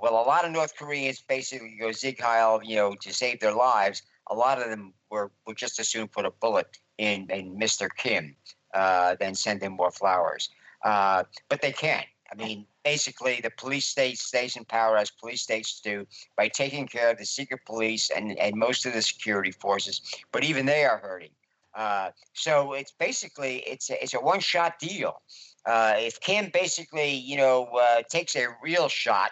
[0.00, 3.54] well, a lot of North Koreans basically go sieg heil, you know, to save their
[3.54, 4.02] lives.
[4.28, 7.88] A lot of them were would just as soon put a bullet in, in Mr.
[7.96, 8.36] Kim
[8.74, 10.50] uh, than send him more flowers.
[10.84, 12.06] Uh, but they can't.
[12.30, 16.86] I mean, basically, the police state stays in power as police states do by taking
[16.86, 20.00] care of the secret police and, and most of the security forces.
[20.32, 21.30] But even they are hurting.
[21.74, 25.20] Uh, so it's basically it's a, it's a one shot deal.
[25.66, 29.30] Uh, if Kim basically you know uh, takes a real shot,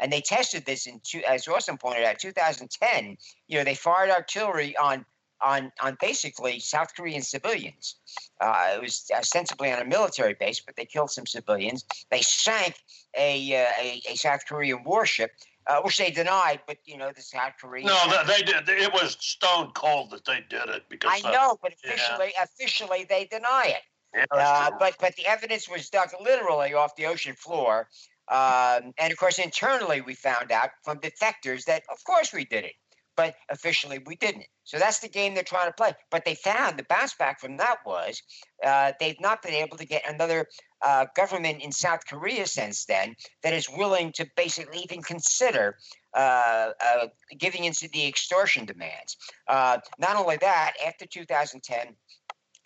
[0.00, 3.16] and they tested this in two, as Austin pointed out, 2010.
[3.48, 5.04] You know they fired artillery on
[5.42, 7.96] on on basically South Korean civilians.
[8.40, 11.84] Uh, it was ostensibly on a military base, but they killed some civilians.
[12.10, 12.76] They sank
[13.16, 15.32] a uh, a, a, South Korean warship.
[15.66, 17.86] Uh, which they denied, but you know the South Koreans.
[17.86, 18.68] No, they did.
[18.68, 22.44] It was stone cold that they did it because I know, but officially, yeah.
[22.44, 23.80] officially they deny it.
[24.14, 27.88] Yeah, uh, but but the evidence was dug literally off the ocean floor,
[28.30, 32.64] um, and of course internally we found out from detectors that of course we did
[32.64, 32.74] it
[33.16, 34.46] but officially we didn't.
[34.64, 35.92] So that's the game they're trying to play.
[36.10, 38.22] But they found the bounce back from that was
[38.64, 40.46] uh, they've not been able to get another
[40.82, 45.76] uh, government in South Korea since then that is willing to basically even consider
[46.14, 47.06] uh, uh
[47.38, 49.16] giving into the extortion demands.
[49.48, 51.94] Uh, not only that, after 2010,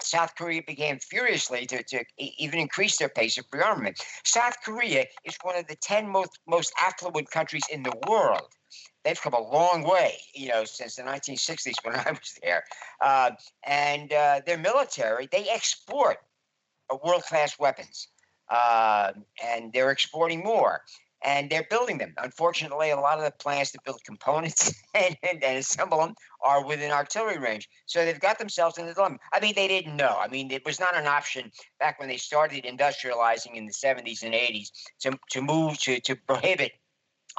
[0.01, 3.97] South Korea began furiously to, to even increase their pace of rearmament.
[4.25, 8.49] South Korea is one of the 10 most, most affluent countries in the world.
[9.05, 12.65] they've come a long way, you know, since the 1960s when I was there.
[13.01, 13.31] Uh,
[13.67, 16.19] and uh, their military, they export
[16.97, 18.09] world class weapons,
[18.49, 19.13] uh,
[19.45, 20.83] and they're exporting more.
[21.25, 22.15] And they're building them.
[22.19, 26.65] Unfortunately, a lot of the plants to build components and, and, and assemble them are
[26.65, 27.69] within artillery range.
[27.87, 29.19] So they've got themselves in the dilemma.
[29.33, 30.17] I mean, they didn't know.
[30.19, 31.51] I mean, it was not an option
[31.81, 36.15] back when they started industrializing in the 70s and 80s to, to move to, to
[36.15, 36.73] prohibit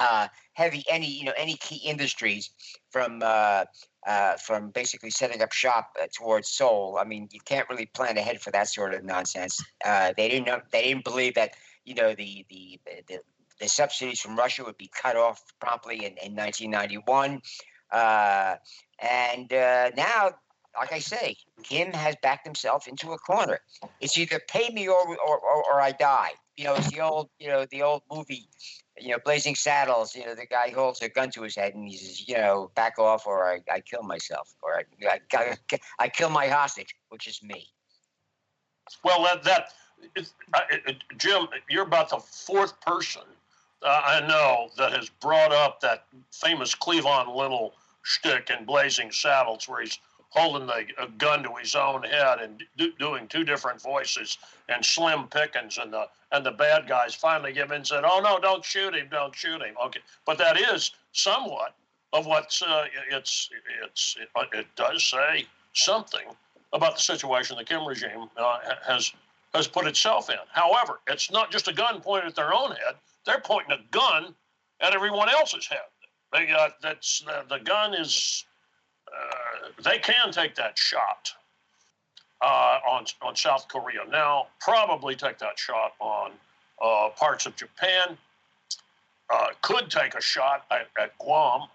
[0.00, 2.50] uh, heavy any you know any key industries
[2.90, 3.64] from uh,
[4.06, 6.98] uh, from basically setting up shop uh, towards Seoul.
[6.98, 9.62] I mean, you can't really plan ahead for that sort of nonsense.
[9.84, 13.18] Uh, they didn't know, they didn't believe that you know the the, the
[13.60, 17.40] the subsidies from Russia would be cut off promptly in, in 1991.
[17.92, 18.56] Uh,
[18.98, 20.30] and now
[20.78, 23.58] like I say, Kim has backed himself into a corner.
[24.00, 26.30] It's either pay me or, or, or, or I die.
[26.56, 28.48] You know, it's the old, you know, the old movie
[29.00, 31.88] you know, Blazing Saddles, you know, the guy holds a gun to his head and
[31.88, 35.56] he says, you know, back off or I, I kill myself or I, I,
[35.98, 37.68] I, kill my hostage, which is me.
[39.04, 39.72] Well, that, that
[40.52, 43.22] uh, Jim, you're about the fourth person
[43.82, 49.68] uh, I know that has brought up that famous Cleavon Little shtick in Blazing Saddles
[49.68, 49.98] where he's
[50.30, 54.38] holding the, a gun to his own head and do, doing two different voices.
[54.68, 58.20] And Slim Pickens and the and the bad guys finally give in and said, "Oh
[58.20, 61.74] no, don't shoot him, don't shoot him." Okay, but that is somewhat
[62.12, 63.50] of what uh, it's
[63.84, 66.26] it's it, it, does say something
[66.72, 69.12] about the situation the Kim regime uh, has
[69.54, 70.36] has put itself in.
[70.52, 72.94] However, it's not just a gun pointed at their own head;
[73.26, 74.34] they're pointing a gun
[74.80, 75.78] at everyone else's head.
[76.32, 78.44] They got that's the, the gun is
[79.08, 81.32] uh, they can take that shot
[82.40, 84.46] uh, on on South Korea now.
[84.60, 86.32] Probably take that shot on
[86.80, 88.16] uh, parts of Japan.
[89.28, 91.68] Uh, could take a shot at, at, Guam.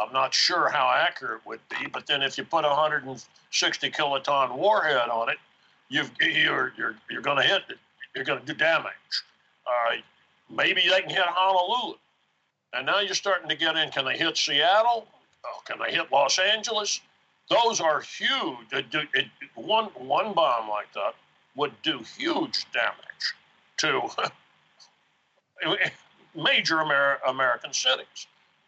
[0.00, 3.90] I'm not sure how accurate it would be, but then if you put a 160
[3.90, 5.36] kiloton warhead on it,
[5.90, 7.78] you've, you're you're you're going to hit it.
[8.14, 8.92] You're going to do damage.
[9.66, 9.96] Uh,
[10.50, 11.96] maybe they can hit Honolulu.
[12.72, 13.90] And now you're starting to get in.
[13.90, 15.06] Can they hit Seattle?
[15.46, 17.00] Oh, can they hit Los Angeles?
[17.48, 18.72] Those are huge.
[18.72, 21.14] It, it, one one bomb like that
[21.56, 23.34] would do huge damage
[23.78, 24.10] to
[26.36, 28.26] major Amer- American cities.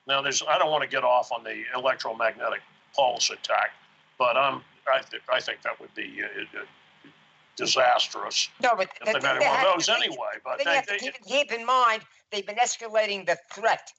[0.08, 2.62] Now, there's I don't want to get off on the electromagnetic
[2.96, 3.72] pulse attack,
[4.18, 6.64] but um, I, th- I think that would be uh
[7.60, 8.48] disastrous.
[8.62, 10.16] No, but if they, they, they one of those anyway.
[10.44, 13.92] But they, have to keep, keep, in mind they've been escalating the threat,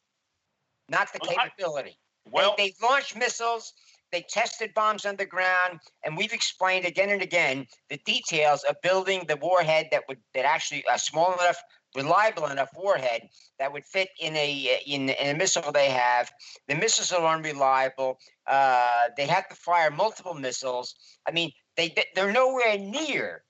[0.89, 1.97] not the capability.
[2.29, 3.73] Well, they, they've launched missiles.
[4.11, 9.37] They tested bombs underground, and we've explained again and again the details of building the
[9.37, 11.57] warhead that would that actually a small enough,
[11.95, 16.29] reliable enough warhead that would fit in a in, in a missile they have.
[16.67, 18.19] The missiles are unreliable.
[18.47, 20.95] Uh, they have to fire multiple missiles.
[21.25, 23.43] I mean, they they're nowhere near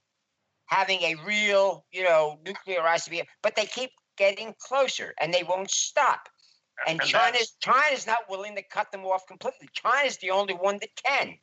[0.72, 5.70] having a real, you know, nuclear ICBM, but they keep getting closer and they won't
[5.70, 6.30] stop.
[6.88, 9.70] And, and China's China's not willing to cut them off completely.
[9.74, 11.38] China's the only one that can.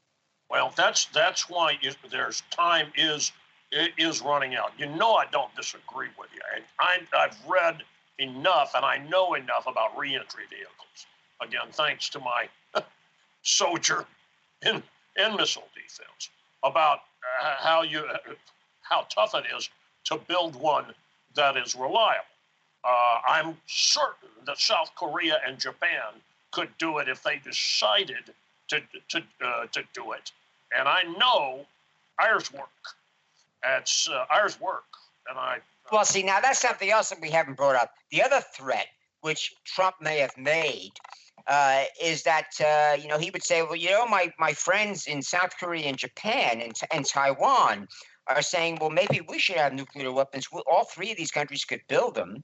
[0.51, 1.79] Well, that's that's why
[2.11, 3.31] there's time is
[3.71, 4.73] is running out.
[4.79, 6.41] You know, I don't disagree with you.
[6.57, 7.83] And I, I've read
[8.19, 11.07] enough and I know enough about reentry vehicles.
[11.41, 12.49] Again, thanks to my
[13.43, 14.07] soldier
[14.67, 14.83] in
[15.17, 16.31] in missile defense
[16.65, 17.01] about
[17.43, 18.33] uh, how you uh,
[18.89, 19.69] how tough it is
[20.05, 20.87] to build one
[21.35, 22.25] that is reliable.
[22.85, 26.15] Uh, I'm certain that South Korea and Japan
[26.53, 28.33] could do it if they decided
[28.69, 30.33] to to uh, to do it.
[30.77, 31.67] And I know
[32.19, 32.69] ours work.
[33.65, 34.85] It's uh, ours work,
[35.29, 35.59] and I.
[35.91, 37.93] well, see, now that's something else that we haven't brought up.
[38.11, 38.87] The other threat,
[39.23, 40.93] which Trump may have made,
[41.47, 45.07] uh, is that uh, you know he would say, well, you know, my my friends
[45.07, 47.89] in South Korea and Japan and, and Taiwan
[48.29, 50.47] are saying, well, maybe we should have nuclear weapons.
[50.71, 52.43] All three of these countries could build them.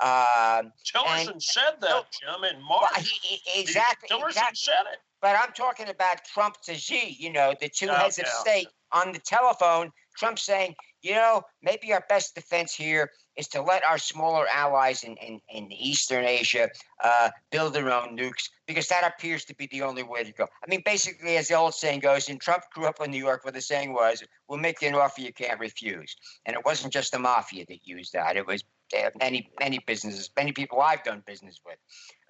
[0.00, 2.90] Uh, Tillerson said that, Jim, in March.
[2.96, 4.08] Well, he, he, exactly.
[4.10, 4.56] Tillerson exactly.
[4.56, 4.98] said it.
[5.22, 9.12] But I'm talking about Trump to Xi, you know, the two heads of state on
[9.12, 9.90] the telephone.
[10.16, 15.04] Trump saying, you know, maybe our best defense here is to let our smaller allies
[15.04, 16.68] in, in, in Eastern Asia
[17.04, 20.44] uh, build their own nukes because that appears to be the only way to go.
[20.44, 23.44] I mean, basically, as the old saying goes, and Trump grew up in New York
[23.44, 26.16] where the saying was, we'll make you an offer you can't refuse.
[26.46, 28.64] And it wasn't just the mafia that used that, it was
[28.96, 31.78] uh, many, many businesses, many people I've done business with.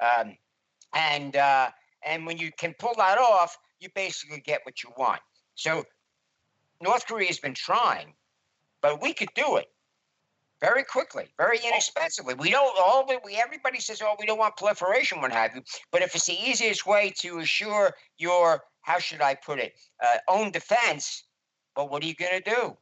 [0.00, 0.36] Um,
[0.94, 1.70] and, uh,
[2.06, 5.20] and when you can pull that off, you basically get what you want.
[5.54, 5.84] So
[6.80, 8.14] North Korea has been trying,
[8.80, 9.66] but we could do it
[10.60, 12.34] very quickly, very inexpensively.
[12.34, 15.62] We don't all we everybody says, oh, we don't want proliferation, what have you.
[15.92, 20.18] But if it's the easiest way to assure your how should I put it, uh,
[20.28, 21.24] own defense,
[21.76, 22.76] well, what are you going to do?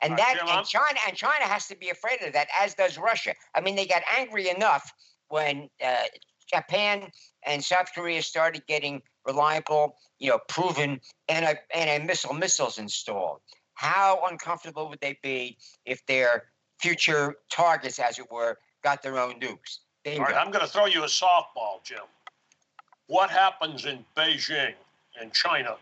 [0.00, 3.34] And that and China and China has to be afraid of that, as does Russia.
[3.54, 4.92] I mean, they got angry enough
[5.28, 6.04] when uh,
[6.52, 7.10] Japan
[7.46, 13.40] and South Korea started getting reliable, you know, proven anti anti missile missiles installed.
[13.74, 16.44] How uncomfortable would they be if their
[16.80, 19.78] future targets, as it were, got their own nukes?
[20.06, 22.00] All right, I'm going to throw you a softball, Jim.
[23.06, 24.74] What happens in Beijing
[25.20, 25.76] and China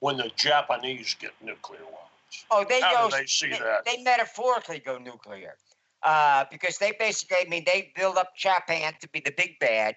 [0.00, 2.44] when the Japanese get nuclear weapons?
[2.50, 3.10] Oh, they How go.
[3.10, 3.84] do they see they, that?
[3.84, 5.56] They metaphorically go nuclear,
[6.06, 9.96] uh, because they basically, I mean, they build up Japan to be the big bad.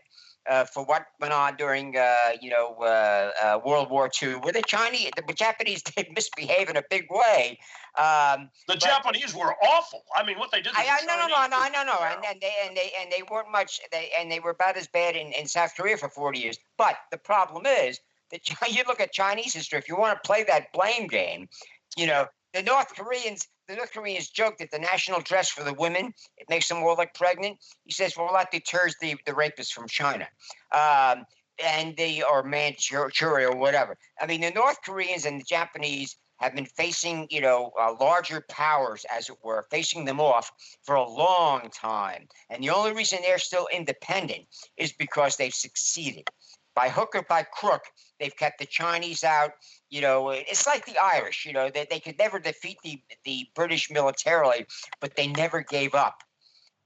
[0.49, 4.53] Uh, for what went on during, uh, you know, uh, uh, World War II, where
[4.53, 7.59] the Chinese, the Japanese did misbehave in a big way.
[7.99, 10.01] Um, the Japanese were awful.
[10.15, 10.71] I mean, what they did.
[10.75, 13.21] I, I no, no, no, no, no, no, and, and they and they and they
[13.29, 13.79] weren't much.
[13.91, 16.57] They and they were about as bad in, in South Korea for forty years.
[16.77, 17.99] But the problem is
[18.31, 18.41] that
[18.71, 19.77] you look at Chinese history.
[19.77, 21.49] If you want to play that blame game,
[21.95, 25.73] you know, the North Koreans, the North Koreans joke that the national dress for the
[25.73, 27.57] women it makes them more like pregnant.
[27.85, 30.27] He says, well, that deters the the rapists from China.
[30.73, 31.25] Um,
[31.63, 33.97] and they or Manchuria or whatever.
[34.19, 38.45] I mean, the North Koreans and the Japanese have been facing, you know, uh, larger
[38.49, 40.49] powers, as it were, facing them off
[40.83, 42.27] for a long time.
[42.49, 44.45] And the only reason they're still independent
[44.77, 46.29] is because they've succeeded.
[46.75, 47.83] By hook or by crook,
[48.19, 49.51] they've kept the Chinese out.
[49.89, 51.45] You know, it's like the Irish.
[51.45, 54.65] You know, they, they could never defeat the the British militarily,
[54.99, 56.23] but they never gave up.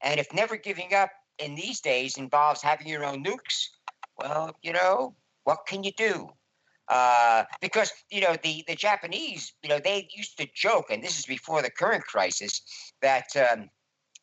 [0.01, 3.67] And if never giving up in these days involves having your own nukes,
[4.17, 6.29] well, you know, what can you do?
[6.89, 11.17] Uh, because you know the the Japanese, you know, they used to joke, and this
[11.17, 12.61] is before the current crisis,
[13.01, 13.69] that um,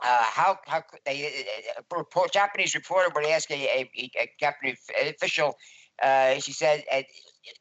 [0.02, 1.44] uh, how how they
[1.76, 5.54] a report, Japanese reporter would ask a, a, a Japanese official.
[6.02, 7.02] Uh, she said, uh,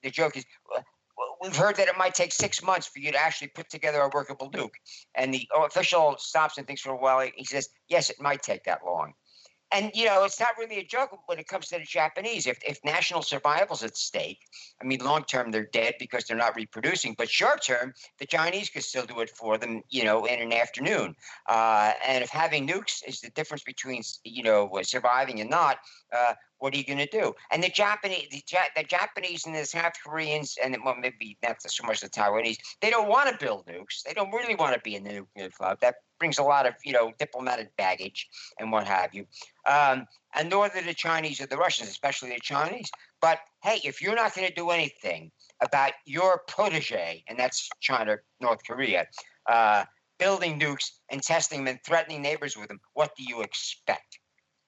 [0.02, 0.46] the joke is,
[1.42, 4.10] we've heard that it might take six months for you to actually put together a
[4.14, 4.76] workable nuke.
[5.16, 7.28] And the official stops and thinks for a while.
[7.36, 9.14] He says, yes, it might take that long.
[9.72, 12.48] And you know, it's not really a joke when it comes to the Japanese.
[12.48, 14.40] If if national survival's at stake,
[14.82, 17.14] I mean, long term they're dead because they're not reproducing.
[17.16, 20.54] But short term, the Chinese could still do it for them, you know, in an
[20.54, 21.16] afternoon.
[21.48, 25.78] Uh, and if having nukes is the difference between you know surviving and not,
[26.18, 27.34] uh, what are you going to do?
[27.52, 28.44] And the Japanese, the,
[28.76, 32.90] the, Japanese and the South Koreans, and well, maybe not so much the Taiwanese, they
[32.90, 34.04] don't want to build nukes.
[34.06, 35.80] They don't really want to be in the nuclear club.
[35.82, 38.28] That brings a lot of you know diplomatic baggage
[38.60, 39.26] and what have you.
[39.68, 40.06] Um,
[40.36, 42.92] and nor do the Chinese or the Russians, especially the Chinese.
[43.22, 45.32] But hey, if you're not going to do anything
[45.62, 49.08] about your protege, and that's China, North Korea,
[49.50, 49.86] uh,
[50.20, 54.20] building nukes and testing them and threatening neighbors with them, what do you expect?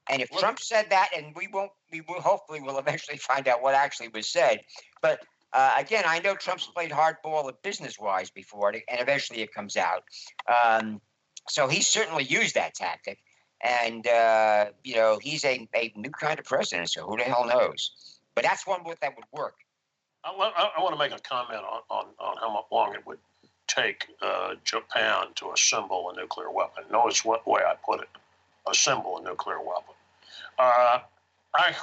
[0.09, 3.61] And if Trump said that, and we won't, we will hopefully will eventually find out
[3.61, 4.61] what actually was said.
[5.01, 5.21] But
[5.53, 10.03] uh, again, I know Trump's played hardball business wise before, and eventually it comes out.
[10.47, 11.01] Um,
[11.49, 13.19] so he certainly used that tactic.
[13.63, 17.45] And, uh, you know, he's a, a new kind of president, so who the hell
[17.45, 17.91] knows?
[18.33, 19.55] But that's one book that would work.
[20.23, 23.19] I, I, I want to make a comment on, on, on how long it would
[23.67, 26.85] take uh, Japan to assemble a nuclear weapon.
[26.91, 28.09] Notice what way I put it
[28.69, 29.95] assemble a nuclear weapon.
[30.57, 30.99] Uh,
[31.55, 31.75] I,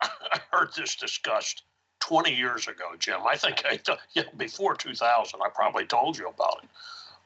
[0.00, 0.08] I
[0.50, 1.64] heard this discussed
[2.00, 3.20] 20 years ago, Jim.
[3.28, 3.78] I think I,
[4.14, 6.68] yeah, before 2000, I probably told you about it.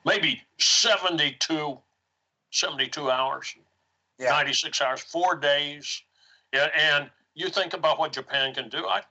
[0.04, 1.78] Maybe 72,
[2.50, 3.54] 72 hours,
[4.18, 4.30] yeah.
[4.30, 6.02] 96 hours, four days.
[6.52, 8.86] Yeah, and you think about what Japan can do.
[8.86, 9.02] I,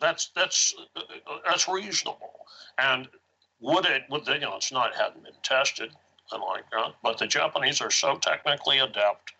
[0.00, 0.74] that's that's
[1.44, 2.46] that's reasonable.
[2.78, 3.08] And
[3.60, 4.02] would it?
[4.10, 4.56] Would they, you know?
[4.56, 5.90] It's not hadn't been tested
[6.32, 6.94] and like that.
[7.02, 9.32] But the Japanese are so technically adept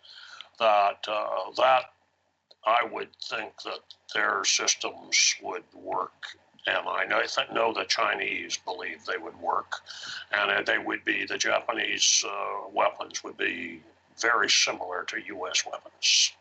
[0.59, 1.91] that uh, that
[2.65, 3.79] I would think that
[4.13, 6.13] their systems would work.
[6.67, 7.21] And I know,
[7.53, 9.75] know the Chinese believe they would work,
[10.31, 13.81] and they would be the Japanese uh, weapons would be
[14.19, 15.63] very similar to U.S.
[15.65, 16.33] weapons.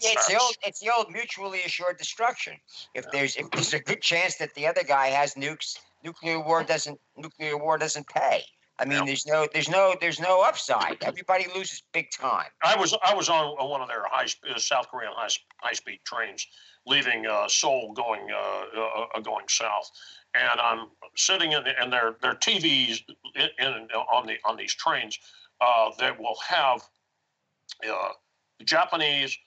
[0.00, 2.54] Yeah, it's the old it's the old mutually assured destruction.
[2.94, 3.10] If yeah.
[3.12, 6.98] there's if there's a good chance that the other guy has nukes, nuclear war doesn't
[7.16, 8.44] nuclear war doesn't pay.
[8.78, 10.96] I mean, there's no, there's no, there's no upside.
[11.02, 12.46] Everybody loses big time.
[12.62, 16.00] I was, I was on one of their high, uh, South Korean high, high speed
[16.04, 16.46] trains,
[16.84, 19.90] leaving uh, Seoul, going, uh, uh, uh, going south,
[20.34, 23.02] and I'm sitting in, and their, their TVs
[23.36, 25.18] in, in, on the on these trains
[25.60, 26.82] uh, that will have
[28.64, 29.38] Japanese,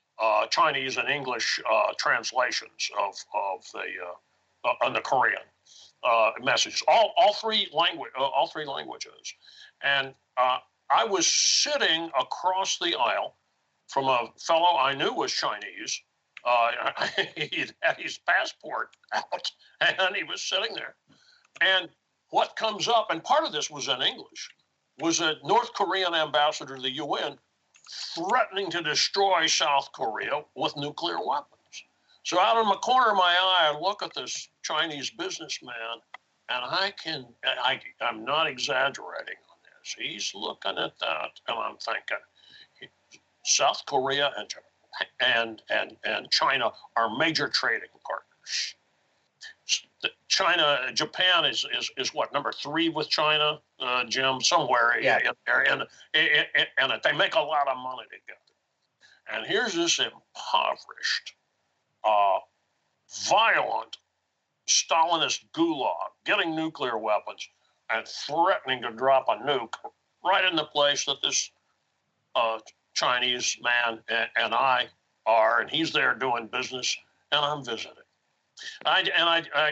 [0.49, 1.59] Chinese, and English
[1.97, 5.41] translations of of the on the Korean
[6.03, 9.33] uh, messages, all all three language, uh, all three languages,
[9.83, 10.57] and uh,
[10.89, 13.35] I was sitting across the aisle
[13.87, 16.01] from a fellow I knew was Chinese.
[16.45, 16.71] Uh,
[17.35, 20.95] he had his passport out and he was sitting there.
[21.61, 21.89] And
[22.29, 24.49] what comes up, and part of this was in English,
[24.99, 27.37] was a North Korean ambassador to the UN
[28.15, 31.56] threatening to destroy South Korea with nuclear weapons.
[32.27, 36.01] So out of the corner of my eye, I look at this Chinese businessman,
[36.49, 39.95] and I can, I, I'm not exaggerating on this.
[39.97, 42.91] He's looking at that, and I'm thinking,
[43.45, 44.53] South Korea and
[45.21, 48.75] and and and China are major trading partners.
[50.27, 55.19] China, Japan is, is, is what number three with China, uh, Jim, somewhere yeah.
[55.19, 58.41] in there, and, and, and they make a lot of money together.
[59.31, 61.35] And here's this impoverished,
[62.07, 62.39] uh,
[63.27, 63.97] violent
[64.67, 67.47] Stalinist gulag getting nuclear weapons
[67.89, 69.75] and threatening to drop a nuke
[70.23, 71.51] right in the place that this
[72.35, 72.59] uh,
[72.93, 74.87] Chinese man and, and I
[75.25, 76.97] are, and he's there doing business,
[77.31, 77.93] and I'm visiting.
[78.85, 79.71] I, and I, I,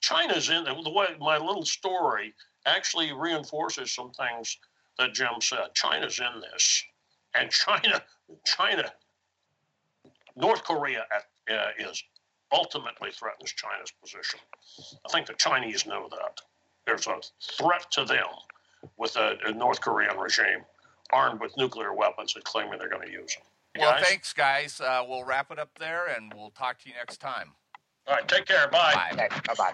[0.00, 2.34] China's in the way my little story
[2.66, 4.58] actually reinforces some things
[4.98, 5.74] that Jim said.
[5.74, 6.84] China's in this,
[7.34, 8.02] and China,
[8.44, 8.92] China,
[10.36, 11.04] North Korea
[11.52, 12.02] uh, is
[12.52, 14.40] ultimately threatens China's position.
[15.06, 16.40] I think the Chinese know that.
[16.86, 17.20] There's a
[17.58, 18.26] threat to them
[18.96, 20.64] with a, a North Korean regime
[21.12, 23.44] armed with nuclear weapons and claiming they're going to use them.
[23.78, 24.04] well, guys?
[24.04, 24.80] thanks, guys.
[24.80, 27.52] Uh, we'll wrap it up there, and we'll talk to you next time.
[28.06, 28.68] All right, take care.
[28.68, 28.94] Bye.
[29.16, 29.28] Bye.
[29.46, 29.54] Bye.
[29.56, 29.72] Bye.